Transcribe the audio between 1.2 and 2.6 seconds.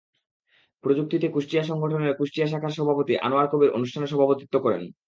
কুষ্টিয়া সংগঠনের কুষ্টিয়া